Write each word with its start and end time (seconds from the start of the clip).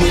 So 0.00 0.06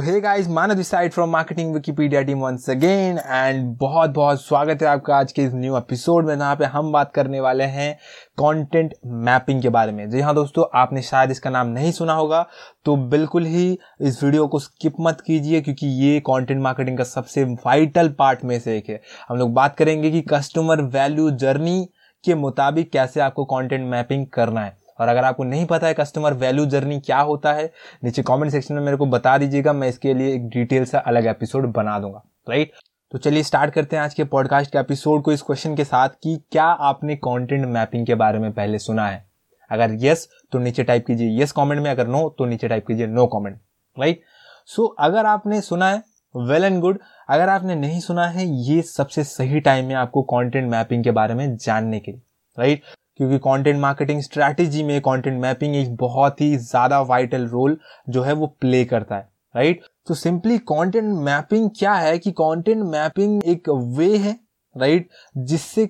hey 0.00 0.20
guys 0.20 0.48
Manav 0.48 0.74
this 0.74 0.88
side 0.88 1.12
from 1.12 1.30
marketing 1.30 1.72
Wikipedia 1.74 2.22
team 2.22 2.38
once 2.38 2.68
again 2.70 3.18
and 3.18 3.76
बहुत 3.80 4.10
बहुत 4.10 4.42
स्वागत 4.42 4.82
है 4.82 4.88
आपका 4.88 5.16
आज 5.16 5.32
के 5.32 5.42
इस 5.42 5.52
न्यू 5.54 5.76
एपिसोड 5.76 6.26
में, 6.26 6.38
जहाँ 6.38 6.56
पे 6.56 6.64
हम 6.64 6.92
बात 6.92 7.12
करने 7.14 7.40
वाले 7.40 7.64
हैं 7.64 7.94
कंटेंट 8.38 8.94
मैपिंग 9.06 9.62
के 9.62 9.68
बारे 9.68 9.92
में। 9.92 10.08
जी 10.10 10.20
हाँ 10.20 10.34
दोस्तों, 10.34 10.64
आपने 10.74 11.02
शायद 11.02 11.30
इसका 11.30 11.50
नाम 11.50 11.68
नहीं 11.68 11.92
सुना 11.92 12.12
होगा 12.12 12.44
तो 12.86 12.96
बिल्कुल 13.10 13.46
ही 13.46 13.78
इस 14.00 14.22
वीडियो 14.24 14.46
को 14.46 14.58
स्किप 14.58 14.94
मत 15.00 15.20
कीजिए, 15.26 15.60
क्योंकि 15.60 15.86
ये 16.04 16.20
कंटेंट 16.20 16.60
मार्केटिंग 16.62 16.98
का 16.98 17.04
सबसे 17.04 17.44
वाइटल 17.44 18.08
पार्ट 18.18 18.44
में 18.44 18.58
से 18.60 18.76
एक 18.78 18.88
है। 18.88 19.00
हम 19.28 19.36
लोग 19.36 19.52
बात 19.54 19.76
करेंगे 19.76 20.10
कि 20.10 20.20
कस्टमर 20.30 20.82
वैल्यू 20.94 21.30
जर्नी 21.36 21.88
के 22.26 22.34
मुताबिक 22.34 22.90
कैसे 22.92 23.20
आपको 23.20 23.44
कॉन्टेंट 23.44 23.86
मैपिंग 23.86 24.26
करना 24.26 24.64
है। 24.64 24.76
और 25.00 25.08
अगर 25.08 25.24
आपको 25.24 25.44
नहीं 25.44 25.66
पता 25.66 25.86
है 25.86 25.94
कस्टमर 25.94 26.34
वैल्यू 26.34 26.64
जर्नी 26.66 26.98
क्या 27.00 27.18
होता 27.20 27.52
है, 27.52 27.70
नीचे 28.04 28.22
कमेंट 28.22 28.52
सेक्शन 28.52 28.74
में 28.74 28.82
मेरे 28.82 28.96
को 28.96 29.06
बता 29.06 29.36
दीजिएगा, 29.38 29.72
मैं 29.72 29.88
इसके 29.88 30.14
लिए 30.14 30.34
एक 30.34 30.48
डिटेल 30.48 30.84
से 30.84 30.98
अलग 30.98 31.26
एपिसोड 31.26 31.72
बना 31.72 31.98
दूँगा। 31.98 32.22
राइट 32.48 32.72
तो 33.12 33.18
चलिए 33.18 33.42
स्टार्ट 33.42 33.72
करते 33.74 33.96
हैं 33.96 34.02
आज 34.02 34.14
के 34.14 34.24
पॉडकास्ट 34.24 34.70
के 34.72 34.78
एपिसोड 34.78 35.22
को 35.22 35.32
इस 35.32 35.42
क्वेश्चन 35.42 35.74
के 35.76 35.84
साथ 35.84 36.08
कि 36.22 36.36
क्या 36.52 36.64
आपने 36.64 37.16
कंटेंट 37.16 37.66
मैपिंग 37.66 38.06
के 38.06 38.14
बारे 38.14 38.38
में 38.38 38.52
पहले 38.52 38.78
सुना 38.78 39.06
है? 39.06 39.24
अगर 39.70 39.96
यस 40.00 40.28
तो 40.52 40.58
नीचे 40.58 40.84
टाइप 40.84 41.06
कीजिए 41.06 41.42
यस 41.42 41.52
कमेंट 41.52 41.82
में, 41.82 41.90
अगर 41.90 42.06
नो 42.06 42.28
तो 42.38 42.44
नीचे 42.44 42.68
टाइप 42.68 42.86
कीजिए 42.86 43.06
नो 43.06 43.26
कमेंट 43.26 43.60
राइट 43.96 44.20
सो 44.68 44.86
अगर 45.00 45.26
आपने 45.26 45.60
सुना 45.60 45.90
है 45.90 46.02
वेल 46.34 46.64
एंड 46.64 46.80
गुड। 46.80 46.98
अगर 47.28 47.48
आपने 47.48 47.74
नहीं 47.74 48.00
सुना 48.00 48.26
है, 48.26 48.46
ये 48.46 48.82
सबसे 48.82 49.24
सही 49.24 49.60
टाइम 49.60 49.88
है 49.90 49.94
आपको 49.96 50.22
कंटेंट 50.24 50.70
मैपिंग 50.70 51.04
के 51.04 51.10
बारे 51.10 51.34
में 51.34 51.56
जानने 51.56 52.00
के 52.00 52.12
लिए 52.12 52.20
राइट 52.58 52.82
क्योंकि 53.16 53.38
कंटेंट 53.38 53.78
मार्केटिंग 53.80 54.20
स्ट्रैटेजी 54.22 54.82
में 54.82 55.00
कंटेंट 55.00 55.40
मैपिंग 55.40 55.76
एक 55.76 55.94
बहुत 55.96 56.40
ही 56.40 56.56
ज़्यादा 56.56 57.00
वाइटल 57.02 57.46
रोल 57.48 57.78
जो 58.08 58.22
है 58.22 58.32
वो 58.32 58.46
प्ले 58.60 58.84
करता 58.84 59.16
है 59.16 59.28
राइट 59.54 59.84
तो 60.06 60.14
सिंपली 60.14 60.58
कंटेंट 60.70 61.12
मैपिंग 61.20 61.70
क्या 61.78 61.94
है 61.94 62.18
कि 62.18 62.30
कंटेंट 62.32 62.82
मैपिंग 62.84 63.42
एक 63.44 63.68
वे 63.96 64.16
है 64.16 64.38
राइट 64.76 65.08
जिससे 65.36 65.88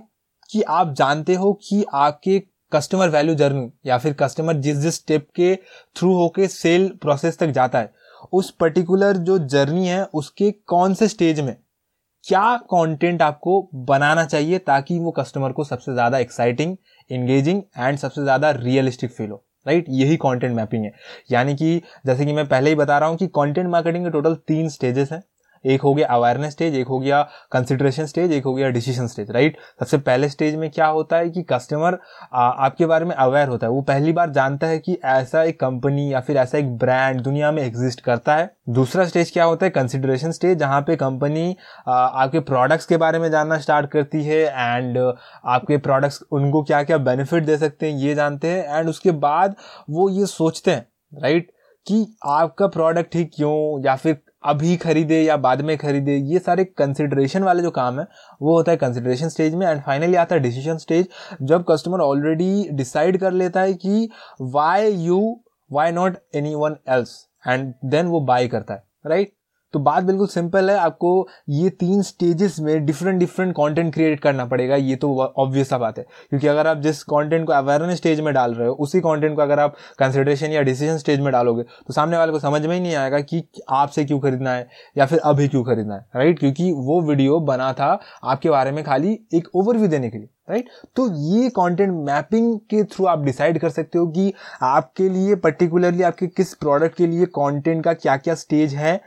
कि 0.50 0.62
आप 0.62 0.92
जानते 0.92 1.34
हो 1.34 1.52
कि 1.62 1.84
आपके 1.94 2.42
कस्टमर 2.72 3.08
वैल्यू 3.08 3.34
जर्नी 3.34 3.70
या 3.86 3.98
फिर 3.98 4.12
कस्टमर 4.12 4.54
जिस 4.56 4.76
जिस 4.76 4.94
स्टेप 4.94 5.26
के 5.36 5.54
थ्रू 5.96 6.14
होके 6.14 6.46
सेल 6.48 6.88
प्रोसेस 7.02 7.38
तक 7.38 7.50
जाता 7.50 7.78
है 7.78 7.92
उस 8.32 8.50
पर्टिकुलर 8.50 9.16
जो 9.18 9.38
जर्नी 9.38 9.86
है, 9.88 10.02
उसके 10.04 10.50
कौन 10.66 10.94
से 10.94 11.08
स्टेज 11.08 11.40
में? 11.40 11.56
क्या 12.24 12.56
कंटेंट 12.64 13.22
आपको 13.22 13.60
बनाना 13.86 14.24
चाहिए 14.24 14.58
ताकि 14.58 14.98
वो 14.98 15.10
कस्टमर 15.10 15.52
को 15.52 15.64
सबसे 15.64 15.92
ज़्यादा 15.92 16.18
एक्साइटिंग 16.18 16.76
एंगेजिंग 17.10 17.62
एंड 17.78 17.98
सबसे 17.98 18.22
ज़्यादा 18.22 18.50
रियलिस्टिक 18.50 19.10
फील 19.10 19.30
हो? 19.30 19.42
राइट? 19.66 19.84
यही 19.88 20.16
कंटेंट 20.16 20.54
मैपिंग 20.56 20.84
है। 20.84 20.92
यानी 21.30 21.54
कि 21.54 21.80
जैसे 22.06 22.24
कि 22.26 22.32
मैं 22.32 22.46
पहले 22.48 22.70
ही 22.70 22.76
बता 22.76 22.98
रहा 22.98 23.08
हूँ 23.08 23.16
कि 23.16 23.26
कंटेंट 23.28 23.68
मार्केटिंग 23.68 24.04
के 24.04 24.10
टोटल 24.10 24.34
तीन 24.48 24.68
स्टेजेस 24.68 25.12
हैं। 25.12 25.22
एक 25.66 25.82
हो 25.82 25.94
गया 25.94 26.06
अवेयरनेस 26.08 26.52
स्टेज 26.52 26.74
एक 26.76 26.88
हो 26.88 26.98
गया 27.00 27.22
कंसिडरेशन 27.52 28.06
स्टेज 28.06 28.32
एक 28.32 28.44
हो 28.44 28.54
गया 28.54 28.68
डिसीज़न 28.70 29.06
स्टेज 29.06 29.30
राइट 29.30 29.56
सबसे 29.80 29.98
पहले 29.98 30.28
स्टेज 30.28 30.56
में 30.56 30.70
क्या 30.70 30.86
होता 30.88 31.16
है 31.16 31.30
कि 31.30 31.42
कस्टमर 31.50 31.98
आपके 32.34 32.86
बारे 32.86 33.04
में 33.04 33.14
अवेयर 33.14 33.48
होता 33.48 33.66
है। 33.66 33.72
वो 33.72 33.82
पहली 33.82 34.12
बार 34.12 34.30
जानता 34.30 34.66
है 34.66 34.78
कि 34.78 34.98
ऐसा 35.04 35.42
एक 35.42 35.58
कंपनी 35.60 36.12
या 36.12 36.20
फिर 36.20 36.36
ऐसा 36.36 36.58
एक 36.58 36.76
ब्रांड 36.78 37.20
दुनिया 37.20 37.50
में 37.52 37.62
एग्जिस्ट 37.62 38.00
करता 38.00 38.34
है। 38.36 38.50
दूसरा 38.70 39.04
स्टेज 39.06 39.30
क्या 39.30 39.44
होता 39.44 39.66
है? 39.66 39.70
कंसिडरेशन 39.70 40.32
स्टेज 40.32 40.58
जहाँ 40.58 40.80
पे 40.82 40.96
कंपनी 40.96 41.56
आपके 41.88 42.40
प्रोडक्ट्स 42.42 42.86
के 42.86 42.96
बारे 42.96 43.18
में 43.18 43.30
जानना 43.30 43.58
स्टार्ट 43.58 43.90
करती 43.90 44.22
है 44.24 44.40
एंड 44.40 44.98
आपके 44.98 45.76
प्रोडक्ट्स 45.78 46.22
उनको 46.32 46.62
क्या 46.62 46.82
क्या 46.82 46.98
बेनिफिट 47.00 47.44
दे 47.44 47.56
सकते 47.58 47.90
हैं, 47.90 47.98
ये 47.98 48.14
जानते 48.14 48.48
हैं 48.48 48.78
एंड 48.78 48.88
उसके 48.88 49.10
बाद 49.10 49.54
वो 49.90 50.08
ये 50.10 50.26
सोचते 50.26 50.70
हैं 50.70 50.86
राइट 51.12 51.50
कि 51.86 52.06
आपका 52.26 52.66
प्रोडक्ट 52.68 53.14
ही 53.14 53.24
क्यों? 53.26 53.84
या 53.84 53.94
फिर 53.96 54.18
अभी 54.46 54.76
खरीदे 54.76 55.20
या 55.22 55.36
बाद 55.38 55.60
में 55.62 55.76
खरीदे, 55.78 56.16
ये 56.16 56.38
सारे 56.38 56.64
कंसिडरेशन 56.78 57.42
वाले 57.42 57.62
जो 57.62 57.70
काम 57.70 58.00
है, 58.00 58.06
वो 58.42 58.56
होता 58.56 58.72
है 58.72 58.76
कंसिडरेशन 58.78 59.28
स्टेज 59.28 59.54
में 59.54 59.66
एंड 59.66 59.82
फाइनली 59.82 60.14
आता 60.16 60.34
है 60.34 60.40
डिसीज़न 60.40 60.78
स्टेज 60.78 61.08
जब 61.42 61.64
कस्टमर 61.70 62.00
ऑलरेडी 62.00 62.68
डिसाइड 62.72 63.18
कर 63.20 63.32
लेता 63.34 63.60
है 63.60 63.74
कि 63.76 64.08
why 64.42 64.90
you 65.04 65.20
why 65.70 65.92
not 65.92 66.18
anyone 66.54 66.76
else 66.88 67.18
and 67.44 67.72
then 67.84 68.06
वो 68.06 68.20
बाय 68.22 68.48
करता 68.48 68.74
है 68.74 68.84
राइट 69.06 69.35
तो 69.76 69.80
बात 69.80 70.04
बिल्कुल 70.04 70.26
सिंपल 70.26 70.70
है, 70.70 70.76
आपको 70.78 71.28
ये 71.48 71.70
तीन 71.70 72.02
स्टेजेस 72.02 72.58
में 72.60 72.84
डिफरेंट 72.86 73.18
डिफरेंट 73.20 73.52
कंटेंट 73.56 73.92
क्रिएट 73.94 74.20
करना 74.20 74.44
पड़ेगा, 74.44 74.76
ये 74.76 74.94
तो 74.96 75.10
ऑब्वियस 75.18 75.68
सा 75.68 75.78
बात 75.78 75.98
है। 75.98 76.04
क्योंकि 76.30 76.46
अगर 76.46 76.66
आप 76.66 76.78
जिस 76.82 77.02
कंटेंट 77.04 77.46
को 77.46 77.52
अवेयरनेस 77.52 77.96
स्टेज 77.98 78.20
में 78.20 78.32
डाल 78.34 78.54
रहे 78.54 78.68
हो, 78.68 78.74
उसी 78.74 79.00
कंटेंट 79.00 79.34
को 79.36 79.42
अगर 79.42 79.60
आप 79.60 79.74
कंसिडरेशन 79.98 80.52
या 80.52 80.62
डिसीज़न 80.62 80.98
स्टेज 80.98 81.20
में 81.20 81.30
डालोगे 81.32 81.62
तो 81.62 81.92
सामने 81.94 82.16
वाले 82.16 82.32
को 82.32 82.38
समझ 82.38 82.64
में 82.66 82.74
ही 82.74 82.80
नहीं 82.80 82.94
आएगा 82.94 83.20
कि 83.22 83.42
आपसे 83.70 84.04
क्यों 84.04 84.18
खरीदना 84.20 84.52
है 84.52 84.66
या 84.98 85.06
फिर 85.06 85.18
अभी 85.24 85.48
क्यों 85.48 85.62
खरीदना 85.64 85.94
है 85.94 86.06
राइट 86.16 86.38
क्योंकि 86.38 86.70
वो 86.78 87.00
वीडियो 87.08 87.40
बना 87.42 87.72
था 87.72 87.98
आपके 88.24 88.50
बारे 88.50 88.70
में 88.70 88.82
खाली 88.84 89.18
एक 89.34 89.48
ओवरव्यू 89.54 89.88
देने 89.88 90.10
के 90.10 90.18
लिए 90.18 90.28
राइट 90.50 90.68
तो 90.96 91.06
ये 91.20 91.48
कंटेंट 91.48 91.92
मैपिंग 92.06 92.58
के 92.70 92.82
थ्रू 92.84 93.06
आप 93.06 93.22
डिसाइड 93.24 93.58
कर 93.58 93.70
सकते 93.70 93.98
हो 93.98 94.06
कि 94.06 94.32
आपके 94.62 95.08
लिए 95.08 95.34
पर्टिकुलरली 95.36 96.02
आपके 96.02 96.26
किस 96.26 96.52
प्रोडक्ट 96.54 96.96
के 96.96 97.06
लिए 97.06 97.26
कंटेंट 97.38 97.82
का 97.84 97.92
क्या 97.94 98.16
क्या 98.16 98.34
स्टेज 98.34 98.74
है 98.74 99.00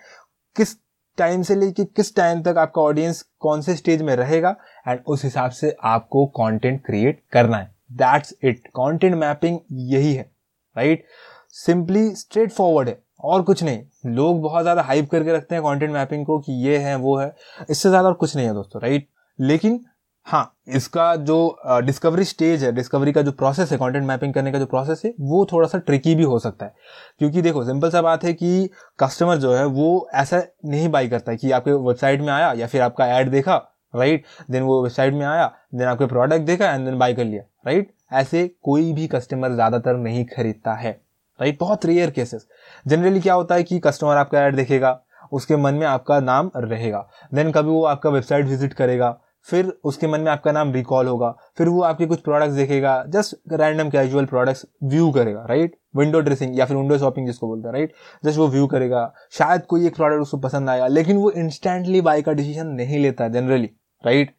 किस 0.56 0.76
टाइम 1.18 1.42
से 1.42 1.56
लेके 1.56 1.84
किस 1.86 2.16
टाइम 2.16 2.42
तक 2.44 2.58
आपका 2.58 2.82
ऑडियंस 2.82 3.22
कौन 3.40 3.62
से 3.62 3.76
स्टेज 3.76 4.02
में 4.02 4.16
रहेगा 4.16 4.56
एंड 4.88 5.00
उस 5.08 5.24
हिसाब 5.24 5.52
से 5.52 5.76
आपको 5.86 6.26
कंटेंट 6.38 6.82
क्रिएट 6.86 7.22
करना 7.34 7.58
है। 7.58 7.72
दैट्स 7.94 8.34
इट 8.44 8.68
कंटेंट 8.70 9.16
मैपिंग 9.16 9.60
यही 9.92 10.14
है 10.14 10.30
राइट 10.76 11.06
सिंपली 11.56 12.10
स्ट्रेट 12.16 12.52
फॉरवर्ड 12.52 12.90
है। 12.90 12.98
और 13.22 13.42
कुछ 13.42 13.64
नहीं। 13.64 13.82
लोग 14.08 14.42
बहुत 14.42 14.62
ज़्यादा 14.62 14.82
हाइप 14.82 15.10
करके 15.12 15.34
रखते 15.34 15.56
हैं 15.56 15.64
कंटेंट 15.64 15.92
मैपिंग 15.92 16.26
को 16.26 16.38
कि 16.40 16.54
ये 16.66 16.78
है, 16.78 16.96
वो 16.96 17.18
है। 17.18 17.34
इससे 17.70 17.90
ज़्यादा 17.90 18.08
और 18.08 18.14
कुछ 18.14 18.36
नहीं 18.36 18.48
है 18.48 18.54
दोस्तों 18.54 18.82
राइट 18.82 19.08
लेकिन 19.40 19.80
हाँ 20.30 20.42
इसका 20.68 21.16
जो 21.16 21.36
डिस्कवरी 21.86 22.24
स्टेज 22.24 22.64
है 22.64 22.72
डिस्कवरी 22.72 23.12
का 23.12 23.22
जो 23.22 23.32
प्रोसेस 23.32 23.72
है 23.72 23.78
कंटेंट 23.78 24.06
मैपिंग 24.06 24.34
करने 24.34 24.52
का 24.52 24.60
जो 24.60 24.66
प्रोसेस 24.66 25.02
है 25.06 25.14
वो 25.20 25.46
थोड़ा 25.52 25.68
सा 25.68 25.78
ट्रिकी 25.78 26.14
भी 26.16 26.24
हो 26.24 26.38
सकता 26.40 26.66
है। 26.66 26.74
क्योंकि 27.20 27.42
देखो 27.42 27.64
सिंपल 27.66 27.90
सा 27.90 28.02
बात 28.02 28.24
है 28.24 28.34
कि 28.34 28.70
कस्टमर 29.00 29.38
जो 29.38 29.54
है 29.54 29.64
वो 29.66 30.10
ऐसा 30.14 30.42
नहीं 30.66 30.90
बाई 30.90 31.08
करता 31.10 31.32
है 31.32 31.38
कि 31.38 31.52
आपके 31.52 31.72
वेबसाइट 31.72 32.22
में 32.22 32.28
आया 32.28 32.52
या 32.54 32.68
फिर 32.68 32.82
आपका 32.82 33.06
एड 33.18 33.30
देखा 33.30 33.56
राइट 33.94 34.26
देन 34.52 34.64
वो 34.64 34.82
वेबसाइट 34.84 35.14
में 35.14 35.26
आया 35.26 35.48
देन 35.76 35.88
आपके 35.88 36.06
प्रोडक्ट 36.06 36.42
देखा 36.42 36.72
एंड 36.72 36.86
देन 36.86 36.98
बाई 36.98 37.14
कर 37.14 37.24
लिया 37.24 37.44
राइट 37.66 37.92
ऐसे 38.14 38.48
कोई 38.64 38.92
भी 38.94 39.08
कस्टमर 39.08 39.54
ज़्यादातर 39.54 39.98
नहीं 39.98 40.26
खरीदता 40.26 40.74
है 40.74 40.92
राइट 41.40 41.58
बहुत 41.60 41.86
रेयर 41.86 42.12
केसेस 42.12 42.48
जनरली 42.88 43.20
क्या 43.20 43.34
होता 43.34 43.56
है 43.56 43.64
कि 43.64 43.80
कस्टमर 43.80 44.18
आपका 44.18 44.46
एड 44.46 44.56
देखेगा 44.56 45.00
उसके 45.32 45.56
मन 45.56 45.74
में 45.74 45.86
आपका 45.88 46.20
नाम 46.20 46.52
रहेगा 46.56 47.08
देन 47.34 47.52
कभी 47.52 47.70
वो 47.70 47.84
आपका 47.86 48.10
वेबसाइट 48.10 48.46
विज़िट 48.46 48.74
करेगा 48.74 49.10
फिर 49.48 49.74
उसके 49.84 50.08
मन 50.08 50.22
में 50.22 50.32
आपका 50.32 50.52
नाम 50.52 50.72
रिकॉल 50.74 51.08
होगा। 51.08 51.30
फिर 51.58 51.70
वो 51.70 51.82
आपके 51.84 52.06
कुछ 52.06 52.20
प्रोडक्ट्स 52.22 52.56
देखेगा। 52.56 53.04
Just 53.10 53.36
random 53.54 53.90
casual 53.90 54.26
products 54.26 54.66
view 54.86 55.12
करेगा 55.12 55.46
राइट 55.50 55.76
विंडो 55.96 56.20
ड्रेसिंग 56.22 56.58
या 56.60 56.66
फिर 56.66 56.78
विंडो 56.78 56.98
शॉपिंग 56.98 57.28
जिसको 57.28 57.48
बोलते 57.48 57.68
हैं 57.68 57.74
राइट 57.74 57.94
जस्ट 58.26 58.38
वो 58.38 58.48
व्यू 58.48 58.68
करेगा। 58.68 59.12
शायद 59.34 59.66
कोई 59.66 59.88
एक 59.88 59.96
प्रोडक्ट 59.96 60.22
उसको 60.22 60.38
पसंद 60.40 60.70
आएगा 60.70 60.88
लेकिन 60.88 61.18
वो 61.18 61.32
इंस्टेंटली 61.34 62.02
बाय 62.02 62.22
का 62.22 62.34
डिसीज़न 62.34 62.68
नहीं 62.74 63.00
लेता 63.00 63.28
जनरली 63.30 63.70
राइट 64.04 64.34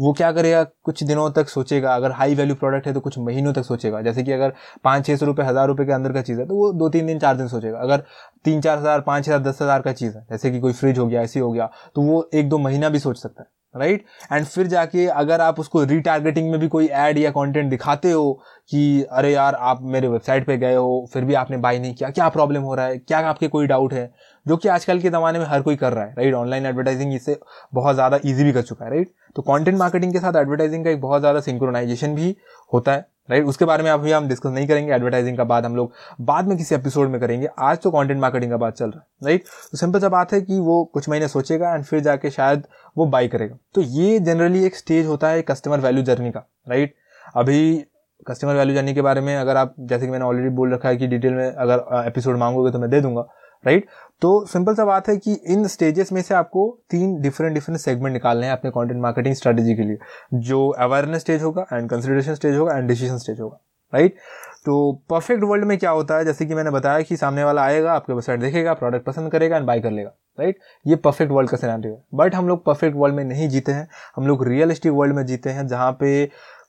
वो 0.00 0.12
क्या 0.12 0.30
करेगा? 0.32 0.62
कुछ 0.84 1.02
दिनों 1.04 1.30
तक 1.30 1.48
सोचेगा। 1.48 1.94
अगर 1.94 2.12
हाई 2.12 2.34
वैल्यू 2.34 2.54
प्रोडक्ट 2.56 2.86
है 2.86 2.92
तो 2.94 3.00
कुछ 3.00 3.18
महीनों 3.18 3.52
तक 3.52 3.64
सोचेगा। 3.64 4.00
जैसे 4.02 4.22
कि 4.22 4.32
अगर 4.32 4.52
पाँच 4.84 5.06
छह 5.06 5.16
सौ 5.16 5.26
रुपये 5.26 5.46
हज़ार 5.46 5.66
रुपये 5.68 5.86
के 5.86 5.92
अंदर 5.92 6.12
का 6.12 6.22
चीज़ 6.22 6.40
है 6.40 6.46
तो 6.46 6.54
वो 6.54 6.72
दो 6.72 6.88
तीन 6.88 7.06
दिन, 7.06 7.18
चार 7.18 7.36
दिन 7.36 7.48
सोचेगा। 7.48 7.78
अगर 7.78 8.02
तीन 8.44 8.60
चार 8.60 8.78
हज़ार, 8.78 9.00
पाँच 9.00 9.28
हज़ार, 9.28 9.40
दस 9.40 9.62
हज़ार 9.62 9.82
का 9.82 9.92
चीज़ 9.92 10.16
है, 10.16 10.26
जैसे 10.30 10.50
कि 10.50 10.60
कोई 10.60 10.72
फ्रिज 10.72 10.98
हो 10.98 11.06
गया 11.06 11.22
ऐसी 11.22 11.40
हो 11.40 11.50
गया 11.52 11.70
तो 11.96 12.02
वो 12.02 12.28
एक 12.34 12.48
दो 12.48 12.58
महीना 12.58 12.88
भी 12.88 12.98
सोच 12.98 13.18
सकता 13.18 13.42
है। 13.42 13.48
राइट? 13.76 14.00
Right? 14.00 14.32
एंड 14.32 14.46
फिर 14.46 14.66
जाके 14.66 15.06
अगर 15.06 15.40
आप 15.40 15.60
उसको 15.60 15.84
रीटारगेटिंग 15.84 16.50
में 16.50 16.60
भी 16.60 16.68
कोई 16.68 16.86
ऐड 16.86 17.18
या 17.18 17.30
कंटेंट 17.30 17.70
दिखाते 17.70 18.10
हो 18.10 18.42
कि, 18.70 19.02
अरे 19.12 19.32
यार, 19.32 19.54
आप 19.54 19.78
मेरे 19.82 20.08
वेबसाइट 20.08 20.46
पे 20.46 20.56
गए 20.56 20.74
हो, 20.74 21.08
फिर 21.12 21.24
भी 21.24 21.34
आपने 21.34 21.56
बाय 21.56 21.78
नहीं 21.78 21.94
किया, 21.94 22.10
क्या 22.10 22.28
प्रॉब्लम 22.28 22.62
हो 22.62 22.74
रहा 22.74 22.86
है? 22.86 22.98
क्या 22.98 23.18
आपके 23.18 23.48
कोई 23.48 23.66
डाउट 23.66 23.92
है? 23.92 24.12
जो 24.46 24.56
कि 24.56 24.68
आजकल 24.68 25.00
के 25.00 25.10
ज़माने 25.10 25.38
में 25.38 25.46
हर 25.46 25.62
कोई 25.62 25.76
कर 25.76 25.92
रहा 25.92 26.04
है, 26.04 26.14
राइट? 26.18 26.34
ऑनलाइन 26.34 26.66
एडवर्टाइजिंग 26.66 27.14
इससे 27.14 27.38
बहुत 27.74 27.94
ज़्यादा 27.94 28.18
ईजी 28.26 28.44
भी 28.44 28.52
कर 28.52 28.62
चुका 28.62 28.84
है, 28.84 28.90
राइट? 28.90 29.12
तो 29.36 29.42
कॉन्टेंट 29.42 29.78
मार्केटिंग 29.78 30.12
के 30.12 30.18
साथ 30.18 30.36
एडवर्टाइजिंग 30.36 30.84
का 30.84 30.90
एक 30.90 31.00
बहुत 31.00 31.20
ज़्यादा 31.20 31.40
सिंक्रोनाइजेशन 31.40 32.14
भी 32.14 32.36
होता 32.72 32.92
है। 32.92 33.13
राइट 33.28 33.44
उसके 33.44 33.64
बारे 33.64 33.84
में 33.84 33.90
अभी 33.90 34.12
हम 34.12 34.28
डिस्कस 34.28 34.50
नहीं 34.50 34.66
करेंगे 34.68 34.92
एडवर्टाइजिंग 34.92 35.36
का 35.36 35.44
बाद 35.44 35.64
हम 35.64 35.76
लोग 35.76 35.92
बाद 36.20 36.48
में 36.48 36.56
किसी 36.58 36.74
एपिसोड 36.74 37.08
में 37.08 37.20
करेंगे। 37.20 37.48
आज 37.58 37.78
तो 37.78 37.90
कंटेंट 37.90 38.20
मार्केटिंग 38.20 38.50
का 38.50 38.56
बात 38.56 38.74
चल 38.74 38.84
रहा 38.86 38.98
है 38.98 39.06
राइट 39.24 39.44
तो 39.72 39.78
सिंपल 39.78 40.00
सा 40.00 40.08
बात 40.08 40.32
है 40.32 40.40
कि 40.40 40.58
वो 40.60 40.82
कुछ 40.84 41.08
महीने 41.08 41.28
सोचेगा 41.28 41.74
एंड 41.74 41.84
फिर 41.84 42.00
जाके 42.00 42.30
शायद 42.30 42.66
वो 42.96 43.06
बाई 43.06 43.28
करेगा। 43.28 43.56
तो 43.74 43.80
ये 43.80 44.18
जनरली 44.20 44.64
एक 44.66 44.76
स्टेज 44.76 45.06
होता 45.06 45.28
है 45.28 45.42
कस्टमर 45.42 45.80
वैल्यू 45.80 46.02
जर्नी 46.04 46.30
का 46.30 46.46
राइट 46.68 46.94
अभी 47.36 47.84
कस्टमर 48.26 48.54
वैल्यू 48.54 48.74
जर्नी 48.74 48.94
के 48.94 49.02
बारे 49.02 49.20
में 49.20 49.36
अगर 49.36 49.56
आप, 49.56 49.74
जैसे 49.80 50.06
कि 50.06 50.12
मैंने 50.12 50.24
ऑलरेडी 50.24 50.48
बोल 50.50 50.72
रखा 50.74 50.88
है 50.88 50.96
कि 50.96 51.06
डिटेल 51.06 51.34
में 51.34 51.46
अगर 51.46 52.06
एपिसोड 52.06 52.36
मांगोगे 52.38 52.70
तो 52.72 52.78
मैं 52.78 52.90
दे 52.90 53.00
दूँगा। 53.00 53.26
राइट? 53.66 53.86
तो 54.22 54.44
सिंपल 54.46 54.74
सा 54.74 54.84
बात 54.84 55.08
है 55.08 55.16
कि 55.16 55.32
इन 55.46 55.66
स्टेजेस 55.66 56.12
में 56.12 56.20
से 56.22 56.34
आपको 56.34 56.68
तीन 56.90 57.20
डिफरेंट 57.20 57.54
डिफरेंट 57.54 57.80
सेगमेंट 57.80 58.12
निकालने 58.12 58.46
हैं 58.46 58.52
अपने 58.52 58.70
कंटेंट 58.70 59.00
मार्केटिंग 59.02 59.34
स्ट्रेटेजी 59.34 59.74
के 59.74 59.82
लिए। 59.82 59.98
जो 60.34 60.68
अवेयरनेस 60.70 61.20
स्टेज 61.20 61.42
होगा 61.42 61.66
एंड 61.72 61.88
कंसिडरेशन 61.90 62.34
स्टेज 62.34 62.56
होगा 62.56 62.76
एंड 62.76 62.88
डिसीज़न 62.88 63.18
स्टेज 63.18 63.40
होगा। 63.40 63.60
राइट 63.92 64.16
तो 64.64 64.92
परफेक्ट 65.10 65.42
वर्ल्ड 65.44 65.64
में 65.64 65.76
क्या 65.78 65.90
होता 65.90 66.16
है? 66.16 66.24
जैसे 66.24 66.46
कि 66.46 66.54
मैंने 66.54 66.70
बताया 66.70 67.00
कि 67.00 67.16
सामने 67.16 67.44
वाला 67.44 67.62
आएगा, 67.62 67.92
आपके 67.92 68.12
वेबसाइट 68.12 68.40
देखेगा 68.40 68.74
प्रोडक्ट 68.74 69.04
पसंद 69.06 69.30
करेगा 69.32 69.56
एंड 69.56 69.66
बाय 69.66 69.80
कर 69.80 69.90
लेगा। 69.90 70.10
राइट 70.38 70.58
ये 70.86 70.96
परफेक्ट 70.96 71.32
वर्ल्ड 71.32 71.50
का 71.50 71.56
सिनेरियो 71.56 71.94
है। 71.94 72.02
बट 72.14 72.34
हम 72.34 72.48
लोग 72.48 72.64
परफेक्ट 72.64 72.96
वर्ल्ड 72.96 73.16
में 73.16 73.24
नहीं 73.24 73.48
जीते 73.48 73.72
हैं। 73.72 73.88
हम 74.16 74.26
लोग 74.26 74.46
रियलिस्टिक 74.48 74.92
वर्ल्ड 74.92 75.14
में 75.14 75.24
जीते 75.26 75.50
हैं, 75.50 75.66
जहाँ 75.66 75.92
पे 75.92 76.24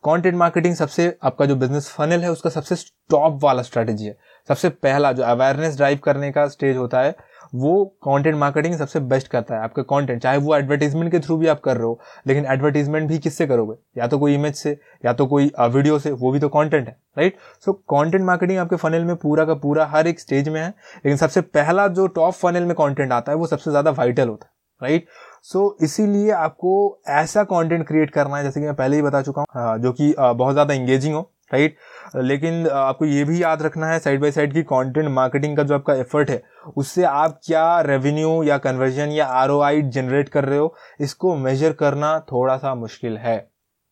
कंटेंट 0.05 0.35
मार्केटिंग 0.35 0.75
सबसे 0.75 1.15
आपका 1.23 1.45
जो 1.45 1.55
बिज़नेस 1.55 1.89
फनल 1.89 2.23
है, 2.23 2.31
उसका 2.31 2.49
सबसे 2.49 2.75
टॉप 3.09 3.39
वाला 3.43 3.61
स्ट्रेटेजी 3.61 4.05
है। 4.05 4.17
सबसे 4.49 4.69
पहला 4.69 5.11
जो 5.11 5.23
अवेयरनेस 5.23 5.77
ड्राइव 5.77 5.99
करने 6.03 6.31
का 6.31 6.47
स्टेज 6.47 6.77
होता 6.77 7.01
है, 7.01 7.15
वो 7.55 7.85
कंटेंट 8.03 8.35
मार्केटिंग 8.35 8.75
सबसे 8.75 8.99
बेस्ट 9.01 9.27
करता 9.27 9.55
है 9.55 9.61
आपका 9.63 9.81
कंटेंट 9.83 10.21
चाहे 10.21 10.37
वो 10.37 10.55
एडवर्टीजमेंट 10.55 11.11
के 11.11 11.19
थ्रू 11.19 11.37
भी 11.37 11.47
आप 11.47 11.59
कर 11.61 11.77
रहे 11.77 11.85
हो, 11.85 11.99
लेकिन 12.27 12.45
एडवर्टीजमेंट 12.45 13.07
भी 13.09 13.17
किससे 13.19 13.47
करोगे? 13.47 13.75
या 13.97 14.07
तो 14.07 14.19
कोई 14.19 14.33
इमेज 14.35 14.55
से, 14.55 14.77
या 15.05 15.13
तो 15.13 15.25
कोई 15.27 15.51
वीडियो 15.59 15.99
से, 15.99 16.11
वो 16.11 16.31
भी 16.31 16.39
तो 16.39 16.49
कंटेंट 16.49 16.87
है 16.87 16.97
राइट 17.17 17.37
सो 17.65 17.73
कंटेंट 17.73 18.23
मार्केटिंग 18.23 18.59
आपके 18.59 18.75
फनल 18.77 19.03
में 19.05 19.15
पूरा 19.17 19.45
का 19.45 19.53
पूरा 19.55 19.85
हर 19.87 20.07
एक 20.07 20.19
स्टेज 20.19 20.49
में 20.49 20.61
है, 20.61 20.67
लेकिन 20.67 21.17
सबसे 21.17 21.41
पहला 21.41 21.87
जो 21.89 22.07
टॉप 22.09 22.33
फनल 22.35 22.63
में 22.63 22.75
कॉन्टेंट 22.75 23.11
आता 23.11 23.31
है, 23.31 23.37
वो 23.37 23.47
सबसे 23.47 23.71
ज़्यादा 23.71 23.91
वाइटल 23.91 24.27
होता 24.27 24.45
है 24.45 24.53
राइट 24.81 25.05
सो 25.43 25.77
इसीलिए 25.83 26.31
आपको 26.33 26.99
ऐसा 27.09 27.43
कंटेंट 27.45 27.87
क्रिएट 27.87 28.09
करना 28.11 28.37
है, 28.37 28.43
जैसे 28.43 28.59
कि 28.59 28.65
मैं 28.65 28.75
पहले 28.75 28.95
ही 28.95 29.01
बता 29.01 29.21
चुका 29.21 29.41
हूँ 29.41 29.79
जो 29.79 29.91
कि 29.93 30.13
बहुत 30.17 30.53
ज़्यादा 30.53 30.73
इंगेजिंग 30.73 31.15
हो 31.15 31.31
राइट? 31.51 31.75
लेकिन 32.15 32.67
आपको 32.69 33.05
ये 33.05 33.23
भी 33.23 33.41
याद 33.43 33.61
रखना 33.61 33.87
है, 33.87 33.99
साइड 33.99 34.21
बाय 34.21 34.31
साइड 34.31 34.53
की 34.53 34.63
कंटेंट 34.63 35.09
मार्केटिंग 35.09 35.57
का 35.57 35.63
जो 35.63 35.75
आपका 35.75 35.93
एफर्ट 35.95 36.29
है, 36.29 36.41
उससे 36.77 37.03
आप 37.03 37.39
क्या 37.45 37.81
रेवेन्यू 37.81 38.41
या 38.43 38.57
कन्वर्जन 38.57 39.11
या 39.11 39.25
आरओआई 39.25 39.81
जनरेट 39.83 40.29
कर 40.29 40.45
रहे 40.45 40.59
हो, 40.59 40.73
इसको 40.99 41.35
मेजर 41.37 41.73
करना 41.73 42.19
थोड़ा 42.31 42.57
सा 42.57 42.75
मुश्किल 42.75 43.17
है, 43.17 43.37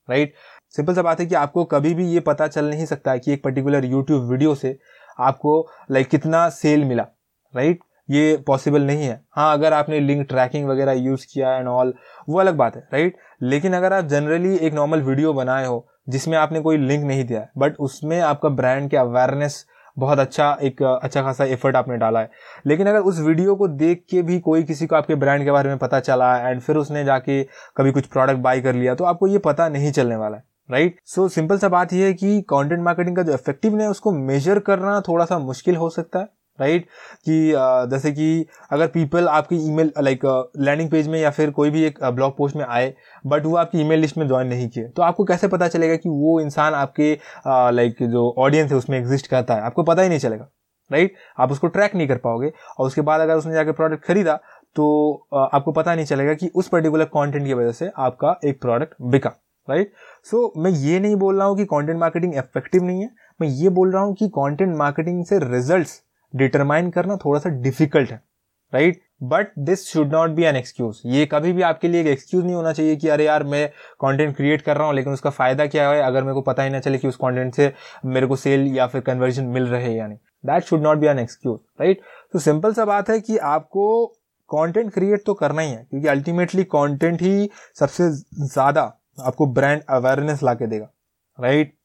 राइट? 0.07 0.33
सिंपल 0.73 0.93
सा 0.93 1.01
बात 1.01 1.19
है 1.19 1.25
कि 1.25 1.35
आपको 1.35 1.63
कभी 1.65 1.93
भी 1.93 2.07
ये 2.07 2.19
पता 2.21 2.47
चल 2.47 2.69
नहीं 2.69 2.85
सकता 2.85 3.15
कि 3.17 3.33
एक 3.33 3.43
पर्टिकुलर 3.43 3.85
यूट्यूब 3.85 4.29
वीडियो 4.29 4.55
से 4.55 4.77
आपको 5.19 5.59
लाइक 5.91 6.09
कितना 6.09 6.47
सेल 6.51 6.83
मिला, 6.85 7.07
राइट? 7.53 7.79
ये 8.09 8.35
पॉसिबल 8.47 8.81
नहीं 8.81 9.03
है। 9.03 9.21
हाँ 9.31 9.53
अगर 9.53 9.73
आपने 9.73 9.99
लिंक 9.99 10.27
ट्रैकिंग 10.29 10.67
वगैरह 10.69 10.91
यूज़ 10.93 11.25
किया 11.33 11.55
एंड 11.55 11.67
ऑल 11.67 11.93
वो 12.29 12.39
अलग 12.39 12.55
बात 12.55 12.75
है, 12.75 12.87
राइट? 12.93 13.17
लेकिन 13.43 13.73
अगर 13.73 13.93
आप 13.93 14.05
जनरली 14.05 14.55
एक 14.57 14.73
नॉर्मल 14.73 15.01
वीडियो 15.01 15.33
बनाए 15.33 15.65
हो 15.65 15.85
जिसमें 16.07 16.37
आपने 16.37 16.59
कोई 16.59 16.77
लिंक 16.77 17.03
नहीं 17.05 17.23
दिया 17.25 17.45
बट 17.57 17.75
उसमें 17.79 18.19
आपका 18.21 18.49
ब्रांड 18.49 18.89
के 18.89 18.97
अवेयरनेस 18.97 19.65
बहुत 19.97 20.19
अच्छा 20.19 20.57
एक 20.61 20.81
अच्छा 20.83 21.21
खासा 21.21 21.45
एफर्ट 21.45 21.75
आपने 21.75 21.97
डाला 21.97 22.19
है। 22.19 22.29
लेकिन 22.67 22.87
अगर 22.87 22.99
उस 22.99 23.19
वीडियो 23.19 23.55
को 23.55 23.67
देख 23.67 24.03
के 24.11 24.21
भी 24.21 24.39
कोई 24.39 24.63
किसी 24.63 24.85
को 24.85 24.95
आपके 24.95 25.15
ब्रांड 25.15 25.43
के 25.43 25.51
बारे 25.51 25.69
में 25.69 25.77
पता 25.77 25.99
चला 25.99 26.33
है 26.35 26.51
एंड 26.51 26.61
फिर 26.61 26.75
उसने 26.75 27.03
जाके 27.03 27.43
कभी 27.77 27.91
कुछ 27.91 28.05
प्रोडक्ट 28.05 28.39
बाय 28.39 28.61
कर 28.61 28.75
लिया 28.75 28.95
तो 28.95 29.03
आपको 29.03 29.27
ये 29.27 29.37
पता 29.37 29.69
नहीं 29.69 29.91
चलने 29.91 30.15
वाला 30.15 30.37
है 30.37 30.43
राइट 30.71 30.99
सो 31.05 31.27
सिंपल 31.27 31.57
सा 31.57 31.69
बात 31.69 31.93
यह 31.93 32.05
है 32.05 32.13
कि 32.13 32.41
कंटेंट 32.41 32.81
मार्केटिंग 32.81 33.15
का 33.15 33.23
जो 33.23 33.33
इफेक्टिवनेस 33.33 33.83
है 33.83 33.89
उसको 33.89 34.11
मेजर 34.11 34.59
करना 34.59 34.99
थोड़ा 35.01 35.25
सा 35.25 35.39
मुश्किल 35.39 35.75
हो 35.75 35.89
सकता 35.89 36.19
है। 36.19 36.27
राइट? 36.59 36.85
कि 37.25 37.51
जैसे 37.91 38.11
कि 38.11 38.45
अगर 38.71 38.87
पीपल 38.87 39.27
आपकी 39.29 39.57
ईमेल, 39.67 39.91
लाइक 39.99 40.25
लैंडिंग 40.59 40.89
पेज 40.89 41.07
में 41.07 41.19
या 41.19 41.29
फिर 41.31 41.51
कोई 41.51 41.69
भी 41.69 41.83
एक 41.83 42.03
ब्लॉग 42.05 42.35
पोस्ट 42.37 42.55
में 42.55 42.65
आए, 42.65 42.93
बट 43.25 43.45
वो 43.45 43.55
आपकी 43.57 43.81
ईमेल 43.81 43.99
लिस्ट 43.99 44.17
में 44.17 44.27
ज्वाइन 44.27 44.47
नहीं 44.47 44.67
किए 44.69 44.87
तो 44.87 45.01
आपको 45.01 45.23
कैसे 45.25 45.47
पता 45.47 45.67
चलेगा 45.67 45.95
कि 45.95 46.09
वो 46.09 46.39
इंसान 46.39 46.73
आपके 46.73 47.11
लाइक, 47.47 48.03
जो 48.03 48.33
ऑडियंस 48.37 48.71
है 48.71 48.77
उसमें 48.77 48.97
एग्जिस्ट 48.99 49.27
करता 49.27 49.55
है? 49.55 49.61
आपको 49.61 49.83
पता 49.83 50.01
ही 50.01 50.09
नहीं 50.09 50.19
चलेगा, 50.19 50.49
राइट? 50.89 51.15
आप 51.39 51.51
उसको 51.51 51.67
ट्रैक 51.67 51.95
नहीं 51.95 52.07
कर 52.07 52.17
पाओगे, 52.19 52.51
और 52.79 52.87
उसके 52.87 53.01
बाद 53.01 53.21
अगर 53.21 53.35
उसने 53.35 53.53
जाकर 53.53 53.71
प्रोडक्ट 53.71 54.05
खरीदा 54.05 54.39
तो 54.75 55.27
आपको 55.33 55.71
पता 55.71 55.95
नहीं 55.95 56.05
चलेगा 56.05 56.33
कि 56.33 56.49
उस 56.55 56.67
पर्टिकुलर 56.67 57.05
कंटेंट 57.07 57.45
की 57.45 57.53
वजह 57.53 57.71
से 57.71 57.89
आपका 57.97 58.39
एक 58.45 58.61
प्रोडक्ट 58.61 58.93
बिका, 59.03 59.29
राइट? 59.67 59.91
सो, 60.25 60.53
मैं 60.57 60.71
ये 60.71 60.99
नहीं 60.99 61.15
बोल 61.15 61.37
रहा 61.37 61.47
हूँ 61.47 61.57
कि 61.57 61.65
कंटेंट 61.65 61.99
मार्केटिंग 61.99 62.35
इफ़ेक्टिव 62.35 62.83
नहीं 62.83 63.01
है, 63.01 63.09
मैं 63.39 63.47
ये 63.49 63.69
बोल 63.71 63.91
रहा 63.93 64.03
हूँ 64.03 64.15
कि 64.15 64.27
कंटेंट 64.29 64.75
मार्केटिंग 64.77 65.23
से 65.25 65.39
रिजल्ट्स 65.41 66.01
डिटरमाइन 66.33 66.89
करना 66.89 67.17
थोड़ा 67.25 67.39
सा 67.39 67.49
डिफ़िकल्ट 67.61 68.11
है 68.11 68.21
right 68.73 69.01
but 69.23 69.47
this 69.59 69.85
should 69.87 70.13
not 70.13 70.29
be 70.29 70.43
an 70.43 70.55
excuse 70.55 71.01
ये 71.05 71.25
कभी 71.25 71.51
भी 71.53 71.61
आपके 71.61 71.87
लिए 71.87 72.01
एक 72.01 72.07
एक्सक्यूज 72.07 72.43
नहीं 72.45 72.55
होना 72.55 72.71
चाहिए 72.73 72.95
कि 72.95 73.07
अरे 73.09 73.25
यार, 73.25 73.43
मैं 73.43 73.67
कंटेंट 74.01 74.35
क्रिएट 74.35 74.61
कर 74.61 74.77
रहा 74.77 74.87
हूँ, 74.87 74.95
लेकिन 74.95 75.13
उसका 75.13 75.29
फ़ायदा 75.29 75.65
क्या 75.67 75.89
है? 75.89 76.01
अगर 76.01 76.23
मेरे 76.23 76.33
को 76.33 76.41
पता 76.41 76.63
ही 76.63 76.69
ना 76.69 76.79
चले 76.79 76.97
कि 76.97 77.07
उस 77.07 77.15
कंटेंट 77.15 77.53
से 77.55 77.71
मेरे 78.05 78.27
को 78.27 78.35
सेल 78.35 78.65
या 78.75 78.87
फिर 78.87 79.01
कन्वर्जन 79.01 79.45
मिल 79.47 79.67
रहे 79.67 79.83
हैं 79.83 79.95
या 79.95 80.07
नहीं. 80.07 80.17
That 80.45 80.63
should 80.63 80.81
not 80.81 80.97
be 80.97 81.07
an 81.07 81.19
excuse 81.19 81.59
right 81.81 82.01
तो 82.33 82.39
सिंपल 82.39 82.73
सा 82.73 82.85
बात 82.85 83.09
है 83.09 83.19
कि 83.19 83.37
आपको 83.37 84.05
कंटेंट 84.49 84.93
क्रिएट 84.93 85.23
तो 85.25 85.33
करना 85.33 85.61
ही 85.61 85.71
है, 85.71 85.85
क्योंकि 85.89 86.07
अल्टीमेटली 86.07 86.63
कंटेंट 86.65 87.21
ही 87.21 87.49
सबसे 87.79 88.09
ज़्यादा 88.09 88.81
आपको 89.19 89.45
ब्रांड 89.53 89.81
अवेयरनेस 89.89 90.43
ला 90.43 90.53
के 90.53 90.67
देगा 90.67 90.89
राइट 91.39 91.67
right? 91.67 91.82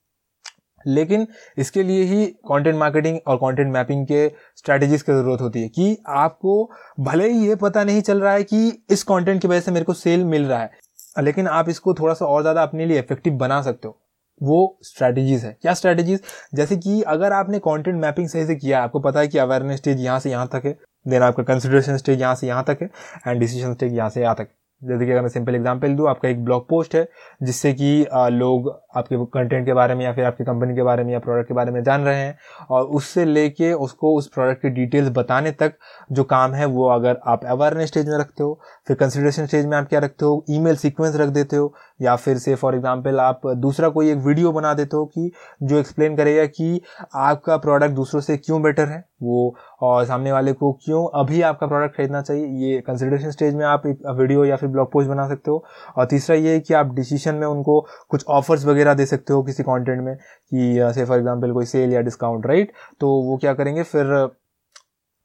लेकिन 0.87 1.27
इसके 1.59 1.83
लिए 1.83 2.03
ही 2.05 2.25
कंटेंट 2.47 2.77
मार्केटिंग 2.77 3.19
और 3.27 3.37
कंटेंट 3.37 3.73
मैपिंग 3.73 4.07
के 4.07 4.27
स्ट्रैटेजीज 4.57 5.03
की 5.03 5.13
ज़रूरत 5.13 5.41
होती 5.41 5.63
है 5.63 5.69
कि 5.69 5.97
आपको 6.09 6.63
भले 7.01 7.29
ही 7.31 7.47
ये 7.49 7.55
पता 7.57 7.85
नहीं 7.85 8.03
चल 8.03 8.21
रहा 8.21 8.33
है 8.33 8.45
कि 8.45 8.67
इस 8.91 9.03
कंटेंट 9.05 9.41
की 9.43 9.49
वजह 9.49 9.61
से 9.61 9.71
मेरे 9.71 9.85
को 9.85 9.95
सेल 9.95 10.25
मिल 10.25 10.45
रहा 10.45 10.61
है, 10.61 10.71
लेकिन 11.19 11.47
आप 11.49 11.69
इसको 11.69 11.95
थोड़ा 11.95 12.15
सा 12.15 12.27
और 12.27 12.43
ज़्यादा 12.43 12.63
अपने 12.63 12.87
लिए 12.87 12.99
इफ़ेक्टिव 12.99 13.33
बना 13.37 13.61
सकते 13.63 13.89
हो। 13.89 13.99
वो 14.41 14.79
स्ट्रेटेजीज 14.85 15.45
है। 15.45 15.57
क्या 15.63 15.75
स्ट्रैटेजीज 15.75 16.21
जैसे 16.55 16.77
कि 16.77 17.01
अगर 17.09 17.33
आपने 17.33 17.59
कंटेंट 17.59 17.97
मैपिंग 17.97 18.29
सही 18.29 18.47
से 18.47 18.57
किया 18.57 18.83
आपको 18.83 19.01
पता 19.01 19.21
है 19.21 19.29
कि 19.29 19.39
अवेयरनेस 19.39 19.79
स्टेज 19.79 20.01
यहाँ 20.01 20.21
से 20.21 20.31
यहाँ 20.31 20.49
तक 20.53 20.63
है 20.65 20.77
देन 21.07 21.23
आपका 21.23 21.43
कंसिडरेशन 21.45 21.97
स्टेज 21.97 22.21
यहाँ 22.21 22.35
से 22.35 22.47
यहाँ 22.47 22.65
तक 22.65 22.79
है 22.83 22.91
एंड 23.27 23.41
डिसीज़न 23.41 23.75
स्टेज 23.75 23.95
यहाँ 23.95 24.11
से 24.11 24.23
यहाँ 24.23 24.35
तक 24.35 24.49
जैसे 24.83 25.07
कि 25.07 25.13
अगर 25.13 25.21
मैं 25.23 25.29
सिंपल 25.29 25.55
एग्जांपल 25.55 25.95
दूँ, 25.97 26.09
आपका 26.09 26.29
एक 26.29 26.45
ब्लॉग 26.45 26.69
पोस्ट 26.69 26.95
है, 26.95 27.07
जिससे 27.43 27.73
कि 27.73 28.07
लोग 28.33 28.69
आपके 28.97 29.17
कंटेंट 29.27 29.65
के 29.67 29.73
बारे 29.75 29.95
में 29.95 30.05
या 30.05 30.13
फिर 30.13 30.25
आपकी 30.25 30.45
कंपनी 30.45 30.75
के 30.75 30.83
बारे 30.83 31.05
में 31.05 31.13
या 31.13 31.19
प्रोडक्ट 31.19 31.49
के 31.49 31.55
बारे 31.55 31.73
में 31.73 31.83
जान 31.85 32.05
रहे 32.05 32.21
हैं 32.21 32.39
और 32.71 32.85
उससे 32.99 33.25
लेके 33.25 33.73
उसको 33.75 34.15
उस 34.19 34.29
प्रोडक्ट 34.35 34.63
की 34.63 34.69
डिटेल्स 34.71 35.11
बताने 35.17 35.51
तक 35.53 35.75
जो 36.13 36.25
काम 36.25 36.55
है, 36.55 36.67
वो 36.67 36.89
अगर 36.89 37.19
आप 37.27 37.45
अवेयरनेस 37.47 37.89
स्टेज 37.89 38.09
में 38.09 38.19
रखते 38.19 38.43
हो, 38.43 38.61
फिर 38.89 38.97
कंसिडरेशन 38.97 39.47
स्टेज 39.47 39.67
में 39.67 39.77
आप 39.79 39.89
क्या 39.89 40.01
रखते 40.01 40.25
हो? 40.25 40.45
ईमेल 40.51 40.77
सीक्वेंस 40.77 41.17
रख 41.17 41.29
देते 41.31 41.57
हो 41.57 41.73
या 42.03 42.17
फिर 42.17 42.39
से 42.39 42.55
फॉर 42.55 42.75
एग्ज़ाम्पल 42.75 43.21
आप 43.21 43.47
दूसरा 43.57 43.89
कोई 43.89 44.11
एक 44.11 44.19
वीडियो 44.19 44.53
बना 44.53 44.75
देते 44.75 44.97
हो 44.97 45.05
कि 45.09 45.31
जो 45.63 45.79
एक्सप्लेन 45.79 46.17
करेगा 46.17 46.45
कि 46.47 46.81
आपका 47.17 47.57
प्रोडक्ट 47.59 47.95
दूसरों 47.95 48.21
से 48.21 48.37
क्यों 48.37 48.63
बेटर 48.63 48.89
है, 48.89 49.05
वो 49.23 49.57
और 49.81 50.05
सामने 50.07 50.33
वाले 50.33 50.53
को 50.53 50.73
क्यों 50.85 51.05
अभी 51.15 51.43
आपका 51.43 51.67
प्रोडक्ट 51.67 51.97
खरीदना 51.97 52.21
चाहिए, 52.23 52.47
ये 52.47 52.81
कंसिडरेशन 52.81 53.31
स्टेज 53.31 53.55
में 53.55 53.65
आप 53.67 53.87
एक 53.87 54.07
वीडियो 54.11 54.45
या 54.45 54.57
फिर 54.57 54.69
ब्लॉग 54.69 54.91
पोस्ट 54.93 55.09
बना 55.09 55.29
सकते 55.29 55.51
हो। 55.51 55.65
और 55.97 56.07
तीसरा 56.07 56.37
ये 56.37 56.53
है 56.53 56.61
कि 56.61 56.75
आप 56.75 56.95
डिसीज़न 56.95 57.35
में 57.35 57.47
उनको 57.47 57.81
कुछ 58.11 58.25
ऑफर्स 58.31 58.65
वगैरह 58.67 58.95
दे 58.95 59.07
सकते 59.07 59.33
हो 59.33 59.43
किसी 59.43 59.63
कॉन्टेंट 59.63 60.03
में 60.05 60.15
कि 60.17 60.93
से 60.95 61.05
फॉर 61.05 61.19
एग्ज़ाम्पल 61.19 61.53
कोई 61.53 61.65
सेल 61.67 61.93
या 61.93 62.01
डिस्काउंट 62.03 62.47
राइट 62.47 62.73
तो 63.01 63.09
वो 63.23 63.37
क्या 63.37 63.55
करेंगे? 63.55 63.83
फिर 63.85 64.29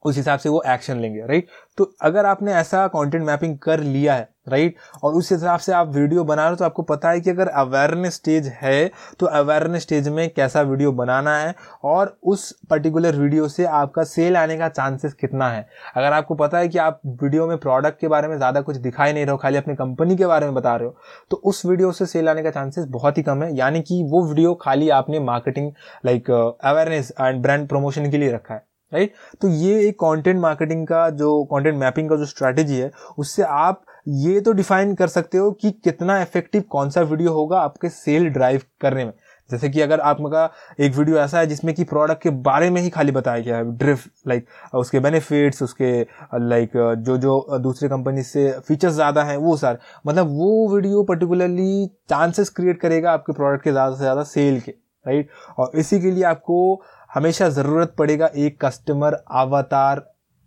उस 0.05 0.17
हिसाब 0.17 0.39
से 0.39 0.50
वो 0.50 0.63
एक्शन 0.67 1.00
लेंगे 1.00 1.25
राइट 1.27 1.48
तो 1.77 1.93
अगर 2.01 2.25
आपने 2.25 2.53
ऐसा 2.53 2.86
कंटेंट 2.88 3.24
मैपिंग 3.25 3.57
कर 3.57 3.79
लिया 3.79 4.15
है 4.15 4.31
राइट 4.50 4.75
और 5.03 5.13
उस 5.13 5.31
हिसाब 5.31 5.60
से 5.60 5.72
आप 5.74 5.95
वीडियो 5.95 6.24
बना 6.24 6.41
रहे 6.41 6.50
हो 6.50 6.55
तो 6.55 6.65
आपको 6.65 6.81
पता 6.83 7.10
है 7.10 7.19
कि 7.22 7.29
अगर 7.29 7.48
अवेयरनेस 7.50 8.13
स्टेज 8.13 8.48
है 8.55 8.91
तो 9.19 9.25
अवेयरनेस 9.27 9.81
स्टेज 9.81 10.07
में 10.10 10.29
कैसा 10.29 10.62
वीडियो 10.62 10.91
बनाना 10.91 11.38
है 11.38 11.53
और 11.83 12.15
उस 12.24 12.51
पर्टिकुलर 12.69 13.15
वीडियो 13.15 13.48
से 13.48 13.65
आपका 13.65 14.03
सेल 14.05 14.38
आने 14.38 14.57
का 14.57 14.69
चांसेस 14.69 15.13
कितना 15.13 15.50
है। 15.50 15.65
अगर 15.95 16.13
आपको 16.13 16.36
पता 16.36 16.57
है 16.57 16.67
कि 16.67 16.77
आप 16.77 17.00
वीडियो 17.24 17.48
में 17.48 17.57
प्रोडक्ट 17.57 18.00
के 18.00 18.07
बारे 18.07 18.27
में 18.27 18.36
ज़्यादा 18.38 18.62
कुछ 18.62 18.77
दिखाई 18.77 19.13
नहीं 19.13 19.25
रहे 19.25 19.31
हो, 19.31 19.38
खाली 19.38 19.57
अपनी 19.57 19.75
कंपनी 19.75 20.17
के 20.17 20.25
बारे 20.25 20.45
में 20.45 20.55
बता 20.55 20.75
रहे 20.75 20.88
हो 20.88 20.95
तो 21.31 21.38
उस 21.38 21.65
वीडियो 21.65 21.91
से 21.91 22.05
सेल 22.05 22.29
आने 22.29 22.43
का 22.43 22.51
चांसेस 22.51 22.86
बहुत 22.89 23.17
ही 23.17 23.24
कम 23.24 23.43
है। 23.43 23.55
यानी 23.57 23.81
कि 23.81 24.03
वो 24.03 24.25
वीडियो 24.25 24.53
खाली 24.62 24.89
आपने 24.91 25.19
marketing 25.22 25.72
like 26.05 26.31
awareness 26.31 27.13
and 27.19 27.41
brand 27.43 27.67
promotion 27.69 28.12
के 28.12 28.17
लिए 28.17 28.31
रखा 28.31 28.53
है। 28.53 28.65
राइट? 28.93 29.13
तो 29.41 29.47
ये 29.50 29.79
एक 29.88 29.95
कंटेंट 29.95 30.39
मार्केटिंग 30.41 30.85
का 30.88 31.09
जो 31.12 31.43
कंटेंट 31.45 31.77
मैपिंग 31.77 32.09
का 32.09 32.15
जो 32.15 32.25
स्ट्रैटेजी 32.27 32.77
है, 32.77 32.91
उससे 33.17 33.43
आप 33.43 33.83
ये 34.09 34.39
तो 34.41 34.51
डिफाइन 34.53 34.93
कर 34.95 35.07
सकते 35.09 35.38
हो 35.38 35.51
कि 35.53 35.71
कितना 35.73 36.21
इफ़ेक्टिव 36.21 36.63
कौन 36.69 36.89
सा 36.89 37.01
वीडियो 37.03 37.31
होगा 37.33 37.59
आपके 37.59 37.89
सेल 37.89 38.29
ड्राइव 38.29 38.62
करने 38.81 39.05
में। 39.05 39.13
जैसे 39.50 39.69
कि 39.69 39.81
अगर 39.81 40.00
आपका 40.01 40.43
एक 40.79 40.93
वीडियो 40.95 41.17
ऐसा 41.19 41.39
है 41.39 41.47
जिसमें 41.47 41.73
कि 41.75 41.83
प्रोडक्ट 41.83 42.21
के 42.21 42.29
बारे 42.43 42.69
में 42.69 42.81
ही 42.81 42.89
खाली 42.89 43.12
बताया 43.12 43.39
गया 43.39 43.57
है 43.57 43.63
ड्रिफ्ट 43.77 44.09
लाइक 44.27 44.45
उसके 44.75 45.00
बेनिफिट्स 45.00 45.63
उसके 45.63 45.91
लाइक 46.39 46.71
जो 47.00 47.17
जो 47.17 47.59
दूसरे 47.59 47.89
कंपनी 47.89 48.23
से 48.23 48.50
फीचर्स 48.59 48.93
ज़्यादा 48.93 49.23
हैं, 49.23 49.38
वो 49.38 49.55
सर। 49.57 49.77
मतलब 50.07 50.38
वो 50.38 50.69
वीडियो 50.75 51.03
पर्टिकुलरली 51.03 51.88
चांसेस 52.09 52.50
क्रिएट 52.50 52.79
करेगा 52.81 53.12
आपके 53.12 53.33
प्रोडक्ट 53.33 53.63
के 53.63 53.71
ज़्यादा 53.71 53.95
से 53.95 54.00
ज़्यादा 54.00 54.23
सेल 54.25 54.59
के 54.59 54.71
राइट 55.05 55.29
और 55.59 55.71
इसी 55.75 56.00
के 56.01 56.12
लिए 56.12 56.23
आपको 56.23 56.81
हमेशा 57.13 57.48
ज़रूरत 57.50 57.93
पड़ेगा 57.98 58.29
एक 58.36 58.60
कस्टमर 58.62 59.13
अवतार 59.13 60.03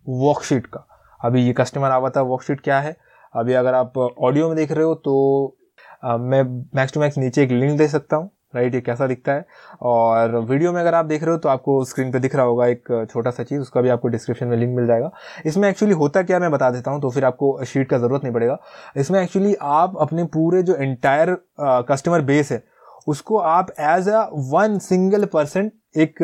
वर्कशीट 0.06 0.66
का। 0.66 0.86
अभी 1.20 1.42
ये 1.42 1.52
कस्टमर 1.52 1.90
अवतार 1.90 2.24
वर्कशीट 2.24 2.60
क्या 2.60 2.80
है? 2.80 2.96
अभी 3.34 3.52
अगर 3.54 3.74
आप 3.74 3.98
ऑडियो 3.98 4.48
में 4.48 4.56
देख 4.56 4.72
रहे 4.72 4.84
हो 4.84 4.94
तो 4.96 5.56
आ, 6.04 6.16
मैं 6.16 6.42
मैक्स 6.76 6.92
टू 6.94 7.00
मैक्स 7.00 7.18
नीचे 7.18 7.42
एक 7.42 7.50
लिंक 7.50 7.78
दे 7.78 7.88
सकता 7.88 8.16
हूँ 8.16 8.30
राइट 8.54 8.74
ये 8.74 8.80
कैसा 8.80 9.06
दिखता 9.06 9.32
है? 9.32 9.44
और 9.82 10.36
वीडियो 10.40 10.72
में 10.72 10.80
अगर 10.80 10.94
आप 10.94 11.04
देख 11.04 11.22
रहे 11.22 11.32
हो 11.32 11.38
तो 11.38 11.48
आपको 11.48 11.84
स्क्रीन 11.84 12.12
पे 12.12 12.18
दिख 12.18 12.34
रहा 12.36 12.44
होगा 12.46 12.66
एक 12.66 13.06
छोटा 13.10 13.30
सा 13.30 13.42
चीज़ 13.42 13.60
उसका 13.60 13.80
भी 13.80 13.88
आपको 13.88 14.08
डिस्क्रिप्शन 14.08 14.46
में 14.46 14.56
लिंक 14.56 14.76
मिल 14.76 14.86
जाएगा। 14.86 15.10
इसमें 15.46 15.68
एक्चुअली 15.68 15.94
होता 15.94 16.22
क्या 16.22 16.38
मैं 16.38 16.50
बता 16.50 16.70
देता 16.70 16.90
हूँ 16.90 17.00
तो 17.00 17.10
फिर 17.10 17.24
आपको 17.24 17.64
शीट 17.64 17.88
का 17.90 17.98
ज़रूरत 17.98 18.22
नहीं 18.22 18.34
पड़ेगा। 18.34 18.58
इसमें 18.96 19.20
एक्चुअली 19.22 19.54
आप 19.62 19.96
अपने 20.00 20.24
पूरे 20.34 20.62
जो 20.62 20.74
एंटायर 20.74 21.36
कस्टमर 21.60 22.20
बेस 22.22 22.52
है 22.52 22.62
उसको 23.06 23.38
आप 23.38 23.70
as 23.80 24.08
a 24.08 24.28
one 24.52 24.78
single 24.80 25.24
person 25.32 25.70
एक 25.96 26.22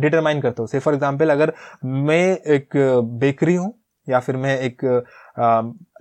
डिटरमाइन 0.00 0.40
करते 0.40 0.62
हो। 0.62 0.66
से 0.66 0.78
फॉर 0.78 0.94
एग्ज़ाम्पल 0.94 1.30
अगर 1.30 1.52
मैं 1.84 2.36
एक 2.54 2.76
बेकरी 3.20 3.54
हूँ, 3.54 3.72
या 4.06 4.20
फिर 4.20 4.36
मैं 4.36 4.58
एक 4.60 4.84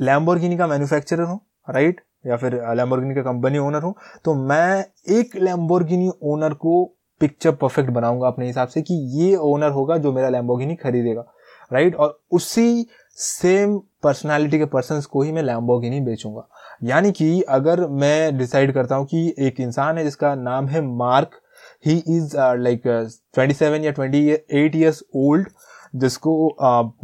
लैम्बोर्गिनी 0.01 0.57
का 0.57 0.67
मैन्युफैक्चरर 0.67 1.23
हूँ 1.23 1.39
राइट 1.69 2.01
या 2.27 2.35
फिर 2.37 2.53
लैम्बोर्गिनी 2.75 3.15
का 3.15 3.21
कंपनी 3.23 3.57
ओनर 3.57 3.83
हूँ 3.83 3.93
तो 4.25 4.33
मैं 4.37 4.85
एक 5.11 5.35
लैम्बोर्गिनी 5.37 6.09
ओनर 6.23 6.53
को 6.55 6.83
पिक्चर 7.21 7.51
परफेक्ट 7.51 7.89
बनाऊँगा 7.89 8.27
अपने 8.27 8.45
हिसाब 8.47 8.67
से 8.67 8.81
कि 8.81 8.93
ये 9.15 9.35
ओनर 9.37 9.69
होगा 9.71 9.97
जो 9.97 10.11
मेरा 10.13 10.29
लैम्बोर्गिनी 10.29 10.75
खरीदेगा 10.75 11.25
राइट 11.71 11.95
और 11.95 12.19
उसी 12.31 12.87
सेम 13.17 13.77
पर्सनालिटी 14.03 14.57
के 14.59 14.65
पर्सन 14.67 15.01
को 15.11 15.21
ही 15.21 15.31
मैं 15.31 15.43
लैम्बोर्गिनी 15.43 15.99
बेचूँगा। 16.01 16.47
यानी 16.83 17.11
कि 17.11 17.41
अगर 17.49 17.85
मैं 17.89 18.37
डिसाइड 18.37 18.73
करता 18.73 18.95
हूँ 18.95 19.05
कि 19.05 19.33
एक 19.39 19.59
इंसान 19.59 19.97
है 19.97 20.03
जिसका 20.03 20.33
नाम 20.37 20.67
है 20.67 20.81
Mark 20.87 21.40
he 21.85 21.97
is 22.09 22.37
like 22.37 22.81
twenty 22.85 23.53
seven 23.55 23.83
या 23.83 23.91
ट्वेंटी 23.91 24.29
एट 24.29 24.75
ईयर्स 24.75 25.03
ओल्ड 25.15 25.47
जिसको 25.95 26.33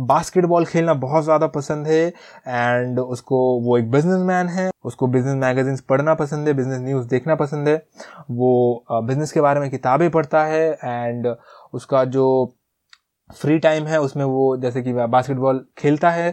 बास्केटबॉल 0.02 0.64
uh, 0.64 0.70
खेलना 0.70 0.94
बहुत 0.96 1.24
ज़्यादा 1.24 1.48
पसंद 1.48 1.88
है 1.88 2.08
एंड 2.48 3.00
उसको 3.00 3.40
वो 3.62 3.78
एक 3.78 3.90
बिजनेसमैन 3.92 4.48
है 4.50 4.70
उसको 4.86 5.08
बिज़नेस 5.08 5.36
मैगजीन्स 5.36 5.82
पढ़ना 5.82 6.14
पसंद 6.16 6.48
है 6.48 6.54
बिज़नेस 6.54 6.80
न्यूज़ 6.80 7.08
देखना 7.08 7.36
पसंद 7.36 7.68
है 7.68 7.76
वो 8.32 8.86
बिज़नेस 8.92 9.28
uh, 9.28 9.34
के 9.34 9.42
बारे 9.42 9.60
में 9.60 9.70
किताबें 9.70 10.10
पढ़ता 10.12 10.44
है 10.46 10.70
एंड 10.74 11.36
उसका 11.74 12.04
जो 12.08 12.28
फ्री 13.30 13.58
टाइम 13.60 13.86
है 13.86 14.00
उसमें 14.02 14.24
वो 14.26 14.56
जैसे 14.58 14.82
कि 14.82 14.94
बास्केटबॉल 14.94 15.66
खेलता 15.78 16.10
है 16.12 16.30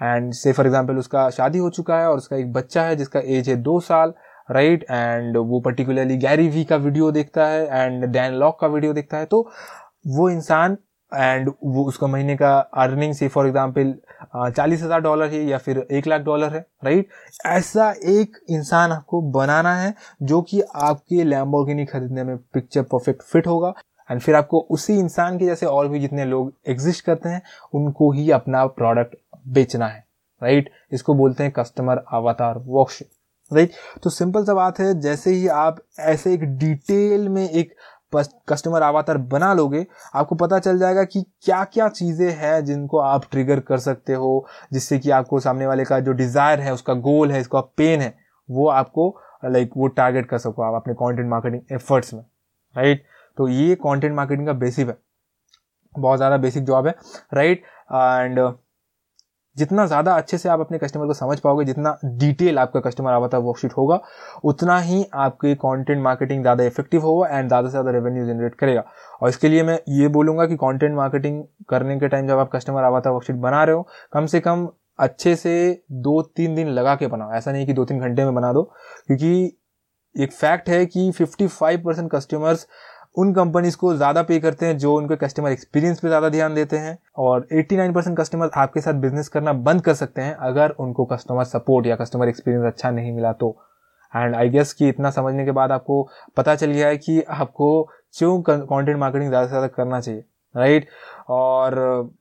एंड 0.00 0.32
से 0.32 0.52
फॉर 0.52 0.66
एग्ज़ाम्पल 0.66 0.96
उसका 0.96 1.28
शादी 1.30 1.58
हो 1.58 1.70
चुका 1.70 1.98
है 1.98 2.08
और 2.08 2.16
उसका 2.16 2.36
एक 2.36 2.52
बच्चा 2.52 2.82
है 2.82 2.96
जिसका 2.96 3.20
एज 3.28 3.48
है 3.48 3.56
दो 3.62 3.78
साल 3.80 4.12
राइट? 4.48 4.84
एंड 4.84 5.36
वो 5.38 5.60
पर्टिकुलरली 5.60 6.16
गैरी 6.18 6.48
वी 6.48 6.64
का 6.64 6.76
वीडियो 6.76 7.10
देखता 7.12 7.46
है, 7.46 7.64
एंड 7.66 8.04
डैन 8.06 8.34
लॉक 8.34 8.58
का 8.60 8.66
वीडियो 8.66 8.92
देखता 8.92 9.18
है। 9.18 9.26
तो 9.26 9.48
वो 10.08 10.28
इंसान, 10.30 10.76
एंड 11.12 11.48
वो 11.64 11.84
उसका 11.84 12.06
महीने 12.06 12.36
का 12.36 12.58
अर्निंग 12.58 13.12
से 13.14 13.28
फॉर 13.28 13.46
एग्ज़ाम्पल 13.46 13.94
चालीस 14.56 14.82
हज़ार 14.82 15.00
डॉलर 15.00 15.28
है 15.30 15.42
या 15.44 15.58
फिर 15.58 15.78
एक 15.90 16.06
लाख 16.06 16.20
डॉलर 16.22 16.54
है, 16.54 16.64
राइट? 16.84 17.08
ऐसा 17.46 17.90
एक 18.08 18.36
इंसान 18.50 18.92
आपको 18.92 19.20
बनाना 19.32 19.74
है 19.76 19.94
जो 20.22 20.40
कि 20.42 20.60
आपके 20.76 21.24
लैम्बोर्गिनी 21.24 21.84
खरीदने 21.86 22.24
में 22.24 22.36
पिक्चर 22.36 22.82
परफेक्ट 22.84 23.22
फिट 23.22 23.46
होगा। 23.46 23.72
एंड 24.10 24.20
फिर 24.20 24.34
आपको 24.34 24.58
उसी 24.70 24.98
इंसान 24.98 25.38
के 25.38 25.46
जैसे 25.46 25.66
और 25.66 25.88
भी 25.88 26.00
जितने 26.00 26.24
लोग 26.24 26.52
एग्जिस्ट 26.68 27.04
करते 27.04 27.28
हैं, 27.28 27.42
उनको 27.74 28.10
ही 28.12 28.30
अपना 28.30 28.64
प्रोडक्ट 28.66 29.16
बेचना 29.48 29.86
है, 29.86 30.04
राइट? 30.42 30.70
इसको 30.92 31.14
बोलते 31.14 31.42
हैं 31.42 31.52
कस्टमर 31.52 32.02
अवतार 32.12 32.58
वर्कशिप 32.58 33.08
राइट? 33.50 33.72
तो 34.02 34.10
सिंपल 34.10 34.44
सा 34.44 34.54
बात 34.54 34.78
है, 34.80 34.98
जैसे 35.00 35.30
ही 35.30 35.46
आप 35.48 35.80
ऐसे 36.00 36.32
एक 36.34 36.44
डिटेल 36.58 37.28
में 37.28 37.48
एक 37.48 37.74
कस्टमर 38.48 38.82
अवतार 38.82 39.18
बना 39.28 39.52
लोगे, 39.54 39.84
आपको 40.14 40.34
पता 40.34 40.58
चल 40.58 40.78
जाएगा 40.78 41.02
कि 41.04 41.22
क्या 41.42 41.62
क्या 41.64 41.88
चीज़ें 41.90 42.30
हैं 42.32 42.64
जिनको 42.64 42.98
आप 42.98 43.24
ट्रिगर 43.30 43.60
कर 43.60 43.78
सकते 43.78 44.14
हो, 44.14 44.46
जिससे 44.72 44.98
कि 44.98 45.10
आपको 45.10 45.40
सामने 45.40 45.66
वाले 45.66 45.84
का 45.84 45.98
जो 46.00 46.12
डिज़ायर 46.12 46.60
है, 46.60 46.72
उसका 46.74 46.94
गोल 46.94 47.32
है 47.32 47.40
इसका 47.40 47.60
पेन 47.60 48.00
है, 48.00 48.14
वो 48.48 48.68
आपको, 48.68 49.14
लाइक, 49.44 49.70
वो 49.76 49.86
टारगेट 49.88 50.28
कर 50.28 50.38
सको 50.38 50.62
आप 50.62 50.74
अपने 50.74 50.94
कंटेंट 50.94 51.28
मार्केटिंग 51.30 51.62
एफर्ट्स 51.72 52.14
में, 52.14 52.24
राइट? 52.76 53.04
तो 53.38 53.48
ये 53.48 53.74
कंटेंट 53.76 54.14
मार्केटिंग 54.14 54.46
का 54.46 54.52
बेसिक 54.54 54.88
है, 54.88 54.96
बहुत 55.94 56.16
ज़्यादा 56.16 56.36
बेसिक 56.36 56.64
जॉब 56.64 56.86
है, 56.86 56.94
राइट? 57.34 57.62
एंड 57.92 58.38
जितना 59.58 59.86
ज़्यादा 59.86 60.14
अच्छे 60.14 60.38
से 60.38 60.48
आप 60.48 60.60
अपने 60.60 60.78
कस्टमर 60.78 61.06
को 61.06 61.12
समझ 61.14 61.38
पाओगे, 61.40 61.64
जितना 61.64 61.96
डिटेल 62.04 62.58
आपका 62.58 62.80
कस्टमर 62.80 63.12
आवता 63.12 63.38
वर्कशीट 63.40 63.72
होगा, 63.72 64.00
उतना 64.44 64.78
ही 64.80 65.04
आपकी 65.16 65.54
कंटेंट 65.56 66.02
मार्केटिंग 66.02 66.42
ज़्यादा 66.42 66.64
इफ़ेक्टिव 66.64 67.02
होगा 67.02 67.28
एंड 67.28 67.48
ज़्यादा 67.48 67.68
से 67.68 67.70
ज़्यादा 67.70 67.90
रेवेन्यू 67.90 68.26
जनरेट 68.26 68.54
करेगा। 68.54 68.84
और 69.22 69.28
इसके 69.28 69.48
लिए 69.48 69.62
मैं 69.62 69.78
ये 69.90 70.08
बोलूँगा 70.10 70.46
कि 70.46 70.56
कंटेंट 70.56 70.94
मार्केटिंग 70.96 71.42
करने 71.68 71.98
के 72.00 72.08
टाइम 72.08 72.28
जब 72.28 72.38
आप 72.38 72.50
कस्टमर 72.54 72.84
आवता 72.84 73.10
वर्कशीट 73.10 73.36
बना 73.38 73.62
रहे 73.64 73.76
हो, 73.76 73.86
कम 74.12 74.26
से 74.26 74.40
कम 74.40 74.68
अच्छे 74.98 75.34
से 75.36 75.82
दो 75.92 76.20
तीन 76.36 76.54
दिन 76.54 76.68
लगा 76.70 76.94
के 76.96 77.06
बनाओ। 77.06 77.32
ऐसा 77.32 77.52
नहीं 77.52 77.66
कि 77.66 77.72
दो 77.72 77.84
तीन 77.84 78.00
घंटे 78.00 78.24
में 78.24 78.34
बना 78.34 78.52
दो, 78.52 78.62
क्योंकि 79.06 79.56
एक 80.14 80.32
फैक्ट 80.32 80.68
है 80.68 80.84
कि 80.86 81.10
55 81.12 81.76
परसेंट 81.76 82.10
कस्टमर्स 82.12 82.66
उन 83.14 83.32
कंपनीज़ 83.34 83.76
को 83.76 83.94
ज़्यादा 83.96 84.22
पे 84.22 84.38
करते 84.40 84.66
हैं 84.66 84.76
जो 84.78 84.94
उनके 84.94 85.16
कस्टमर 85.16 85.50
एक्सपीरियंस 85.50 86.00
पे 86.00 86.08
ज़्यादा 86.08 86.28
ध्यान 86.28 86.54
देते 86.54 86.78
हैं 86.78 86.96
और 87.18 87.46
89 87.52 87.94
परसेंट 87.94 88.18
कस्टमर 88.18 88.50
आपके 88.56 88.80
साथ 88.80 88.94
बिज़नेस 89.00 89.28
करना 89.28 89.52
बंद 89.62 89.82
कर 89.84 89.94
सकते 89.94 90.22
हैं 90.22 90.34
अगर 90.48 90.74
उनको 90.80 91.04
कस्टमर 91.04 91.44
सपोर्ट 91.46 91.86
या 91.86 91.96
कस्टमर 91.96 92.28
एक्सपीरियंस 92.28 92.66
अच्छा 92.66 92.90
नहीं 92.90 93.12
मिला 93.12 93.32
तो। 93.34 93.56
एंड 94.12 94.34
आई 94.34 94.48
गेस 94.48 94.72
कि 94.72 94.88
इतना 94.88 95.10
समझने 95.10 95.44
के 95.44 95.50
बाद 95.52 95.72
आपको 95.72 96.02
पता 96.36 96.54
चल 96.54 96.70
गया 96.70 96.88
है 96.88 96.96
कि 96.98 97.20
आपको 97.22 97.82
क्यों 98.18 98.40
कॉन्टेंट 98.42 98.98
मार्केटिंग 98.98 99.28
ज़्यादा 99.28 99.46
से 99.46 99.50
ज़्यादा 99.50 99.66
करना 99.68 100.00
चाहिए 100.00 100.24
राइट 100.54 100.86
और 101.30 101.74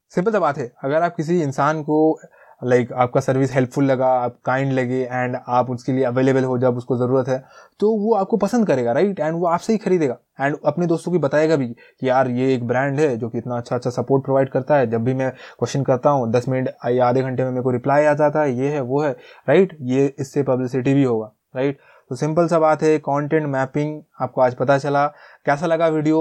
सिंपल 0.09 0.31
सा 0.31 0.39
बात 0.39 0.57
है, 0.57 0.71
अगर 0.83 1.01
आप 1.03 1.15
किसी 1.15 1.41
इंसान 1.41 1.81
को 1.83 2.19
लाइक 2.61 2.87
like, 2.87 2.99
आपका 3.01 3.21
सर्विस 3.21 3.53
हेल्पफुल 3.53 3.85
लगा 3.85 4.07
आप 4.19 4.37
काइंड 4.45 4.71
लगे 4.73 5.01
एंड 5.03 5.35
आप 5.47 5.69
उसके 5.69 5.91
लिए 5.91 6.03
अवेलेबल 6.03 6.43
हो 6.43 6.57
जब 6.57 6.77
उसको 6.77 6.97
ज़रूरत 6.97 7.27
है 7.27 7.37
तो 7.79 7.91
वो 7.97 8.13
आपको 8.15 8.37
पसंद 8.37 8.67
करेगा 8.67 8.91
राइट 8.93 9.19
एंड 9.19 9.35
वो 9.35 9.45
आपसे 9.47 9.73
ही 9.73 9.79
खरीदेगा। 9.79 10.17
एंड 10.39 10.55
अपने 10.65 10.85
दोस्तों 10.87 11.11
की 11.11 11.17
बताएगा 11.17 11.55
भी 11.55 11.67
कि 11.67 12.07
यार 12.09 12.29
ये 12.31 12.53
एक 12.53 12.67
ब्रांड 12.67 12.99
है 12.99 13.15
जो 13.17 13.29
कि 13.29 13.37
इतना 13.37 13.57
अच्छा 13.57 13.75
अच्छा 13.75 13.89
सपोर्ट 13.89 14.23
प्रोवाइड 14.23 14.49
करता 14.49 14.77
है। 14.77 14.89
जब 14.89 15.03
भी 15.03 15.13
मैं 15.13 15.29
क्वेश्चन 15.31 15.83
करता 15.83 16.09
हूँ 16.09 16.31
दस 16.31 16.47
मिनट 16.49 16.69
या 16.87 17.07
आधे 17.07 17.21
घंटे 17.21 17.43
में 17.43 17.51
मेरे 17.51 17.63
को 17.63 17.71
रिप्लाई 17.71 18.05
आ 18.05 18.13
जाता 18.15 18.41
है 18.41 18.57
ये 18.57 18.69
है 18.69 18.81
वो 18.83 19.01
है 19.01 19.11
राइट 19.47 19.77
ये 19.83 20.05
इससे 20.19 20.43
पब्लिसिटी 20.43 20.93
भी 20.93 21.03
होगा 21.03 21.31
राइट 21.55 21.79
तो 22.11 22.15
सिंपल 22.15 22.47
सा 22.47 22.59
बात 22.59 22.83
है 22.83 22.97
कंटेंट 22.99 23.47
मैपिंग 23.47 24.01
आपको 24.21 24.41
आज 24.41 24.53
पता 24.55 24.77
चला। 24.77 25.05
कैसा 25.45 25.65
लगा 25.65 25.87
वीडियो 25.89 26.19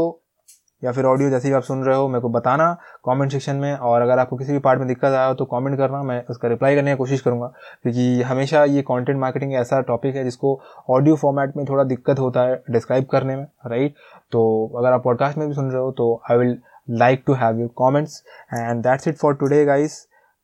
या 0.82 0.92
फिर 0.92 1.04
ऑडियो 1.04 1.30
जैसे 1.30 1.48
भी 1.48 1.54
आप 1.54 1.62
सुन 1.62 1.82
रहे 1.84 1.96
हो, 1.96 2.08
मेरे 2.08 2.20
को 2.20 2.28
बताना 2.28 2.72
कमेंट 3.04 3.32
सेक्शन 3.32 3.56
में 3.56 3.74
और 3.74 4.02
अगर 4.02 4.18
आपको 4.18 4.36
किसी 4.36 4.52
भी 4.52 4.58
पार्ट 4.58 4.78
में 4.78 4.88
दिक्कत 4.88 5.04
आया 5.04 5.26
हो 5.26 5.34
तो 5.34 5.44
कमेंट 5.44 5.76
करना, 5.78 6.02
मैं 6.02 6.24
उसका 6.30 6.48
रिप्लाई 6.48 6.74
करने 6.76 6.90
की 6.90 6.96
कोशिश 6.96 7.20
करूँगा। 7.20 7.46
क्योंकि 7.82 8.22
हमेशा 8.22 8.64
ये 8.64 8.82
कंटेंट 8.82 9.18
मार्केटिंग 9.18 9.54
ऐसा 9.54 9.80
टॉपिक 9.82 10.16
है 10.16 10.24
जिसको 10.24 10.60
ऑडियो 10.90 11.16
फॉर्मेट 11.16 11.56
में 11.56 11.64
थोड़ा 11.68 11.84
दिक्कत 11.84 12.18
होता 12.18 12.42
है 12.42 12.62
डिस्क्राइब 12.70 13.04
करने 13.04 13.36
में 13.36 13.44
राइट 13.66 13.94
तो 14.32 14.42
अगर 14.78 14.92
आप 14.92 15.04
पॉडकास्ट 15.04 15.38
में 15.38 15.46
भी 15.48 15.54
सुन 15.54 15.70
रहे 15.70 15.82
हो 15.82 15.90
तो 15.92 16.20
I 16.30 16.36
will 16.38 16.58
like 16.90 17.22
to 17.26 17.34
have 17.34 17.60
you 17.60 17.68
comments 17.76 18.22
and 18.54 18.82
that's 18.82 19.08
it 19.08 19.16
for 19.16 19.34
today 19.34 19.64
guys 19.64 20.00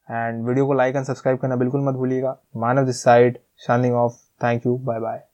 and 0.08 0.46
video 0.46 0.66
को 0.66 0.72
लाइक 0.72 0.96
एंड 0.96 1.04
सब्सक्राइब 1.04 1.38
करना 1.38 1.56
बिल्कुल 1.56 1.84
मत 1.84 1.94
भूलिएगा। 1.94 2.36
Manav 2.56 2.86
this 2.86 3.02
side 3.04 3.38
signing 3.66 3.94
off 3.94 4.16
thank 4.44 4.66
you 4.66 4.76
bye 4.78 4.98
bye 5.00 5.22